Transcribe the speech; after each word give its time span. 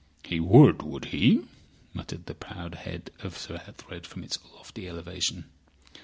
"He 0.23 0.39
would, 0.39 0.81
would 0.81 1.05
he?" 1.13 1.45
muttered 1.93 2.25
the 2.25 2.33
proud 2.33 2.73
head 2.73 3.11
of 3.19 3.37
Sir 3.37 3.57
Ethelred 3.67 4.07
from 4.07 4.23
its 4.23 4.39
lofty 4.55 4.89
elevation. 4.89 5.45